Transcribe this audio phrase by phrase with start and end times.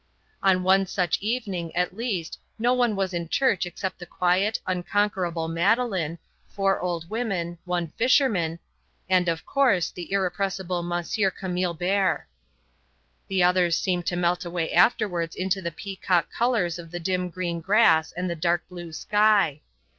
[0.41, 5.47] On one such evening at least no one was in church except the quiet, unconquerable
[5.47, 6.17] Madeleine,
[6.49, 8.57] four old women, one fisherman,
[9.07, 11.05] and, of course, the irrepressible M.
[11.37, 12.25] Camille Bert.
[13.27, 17.61] The others seemed to melt away afterwards into the peacock colours of the dim green
[17.61, 19.61] grass and the dark blue sky.